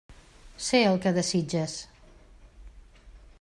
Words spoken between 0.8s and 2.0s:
el que desitges.